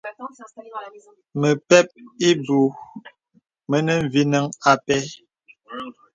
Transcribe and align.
Məpɛ̂p 1.41 1.87
ìbūū 2.29 2.59
mìnə̀ 3.69 3.97
mvinəŋ 4.05 4.45
ā 4.69 4.71
pɛ̂. 4.85 4.99